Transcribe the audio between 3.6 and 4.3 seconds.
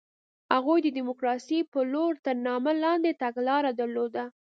درلوده.